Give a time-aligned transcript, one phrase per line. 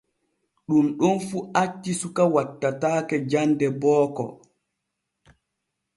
[0.67, 4.25] Ɗun ɗon fu acci suka wattataake jande booko.